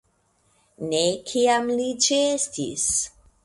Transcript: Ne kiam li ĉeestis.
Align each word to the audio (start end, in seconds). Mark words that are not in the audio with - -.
Ne 0.93 1.03
kiam 1.33 1.71
li 1.77 1.87
ĉeestis. 2.09 2.91